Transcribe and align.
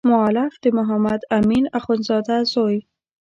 مؤلف 0.09 0.53
د 0.63 0.65
محمد 0.77 1.21
امین 1.39 1.65
اخندزاده 1.79 2.37
زوی. 2.53 2.77